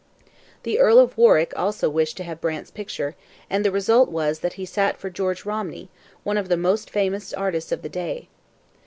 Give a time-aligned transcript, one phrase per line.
[0.63, 3.15] The Earl of Warwick also wished to have Brant's picture,
[3.51, 5.91] and the result was that he sat for George Romney,
[6.23, 8.27] one of the most famous artists of the day.